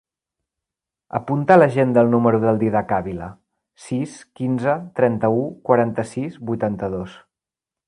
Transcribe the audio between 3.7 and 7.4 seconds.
sis, quinze, trenta-u, quaranta-sis, vuitanta-dos.